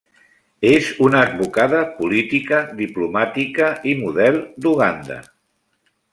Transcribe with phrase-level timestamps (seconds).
[0.69, 5.21] És una advocada, política, diplomàtica i model d'Uganda.